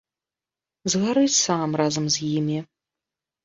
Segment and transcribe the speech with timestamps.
[0.93, 2.59] Згары сам разам з імі!